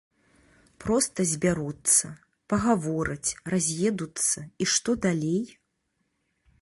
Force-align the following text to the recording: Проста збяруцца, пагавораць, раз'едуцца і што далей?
Проста 0.83 1.25
збяруцца, 1.31 2.05
пагавораць, 2.53 3.29
раз'едуцца 3.55 4.39
і 4.47 4.63
што 4.73 4.91
далей? 5.09 5.43